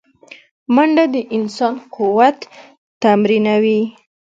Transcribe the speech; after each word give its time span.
منډه 0.75 1.03
د 1.13 1.15
انسان 1.37 1.73
قوت 1.95 2.37
تمرینوي 3.01 3.81